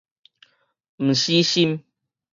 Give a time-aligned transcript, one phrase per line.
[0.97, 1.85] 毋死心